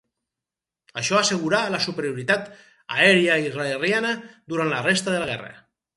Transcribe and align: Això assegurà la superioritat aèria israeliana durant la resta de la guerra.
Això 1.01 1.17
assegurà 1.19 1.59
la 1.75 1.81
superioritat 1.87 2.49
aèria 2.97 3.37
israeliana 3.49 4.15
durant 4.55 4.73
la 4.77 4.85
resta 4.89 5.15
de 5.17 5.21
la 5.25 5.29
guerra. 5.33 5.55